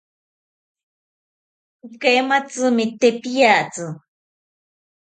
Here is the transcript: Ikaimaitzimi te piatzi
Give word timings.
Ikaimaitzimi 1.87 2.85
te 2.99 3.07
piatzi 3.21 3.85